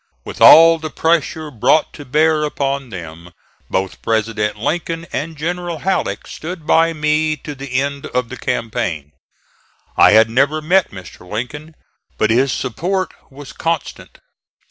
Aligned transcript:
With 0.25 0.41
all 0.41 0.79
the 0.79 0.89
pressure 0.89 1.51
brought 1.51 1.93
to 1.93 2.05
bear 2.05 2.43
upon 2.43 2.89
them, 2.89 3.29
both 3.69 4.01
President 4.01 4.55
Lincoln 4.57 5.05
and 5.13 5.37
General 5.37 5.77
Halleck 5.77 6.25
stood 6.25 6.65
by 6.65 6.91
me 6.91 7.35
to 7.37 7.53
the 7.53 7.79
end 7.79 8.07
of 8.07 8.29
the 8.29 8.37
campaign. 8.37 9.11
I 9.95 10.13
had 10.13 10.27
never 10.27 10.59
met 10.59 10.89
Mr. 10.89 11.31
Lincoln, 11.31 11.75
but 12.17 12.31
his 12.31 12.51
support 12.51 13.13
was 13.29 13.53
constant. 13.53 14.17